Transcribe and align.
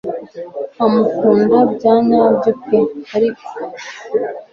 amukunda 0.85 1.57
byanyabyo 1.73 2.51
pe 2.63 2.79
ariko 3.15 3.47